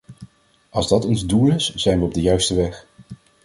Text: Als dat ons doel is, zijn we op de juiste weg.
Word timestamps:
Als 0.69 0.87
dat 0.87 1.05
ons 1.05 1.25
doel 1.25 1.51
is, 1.53 1.75
zijn 1.75 1.99
we 1.99 2.05
op 2.05 2.13
de 2.13 2.21
juiste 2.21 2.55
weg. 2.55 2.85